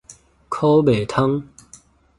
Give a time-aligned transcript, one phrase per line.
[0.49, 1.47] 苦袂通